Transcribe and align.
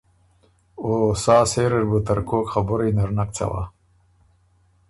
او 0.83 0.91
سا 1.23 1.37
سېره 1.51 1.79
ر 1.83 1.85
بُو 1.89 1.97
ترکوک 2.05 2.45
خبُرئ 2.53 2.89
نر 2.97 3.09
نک 3.17 3.29
څوا۔ 3.37 3.63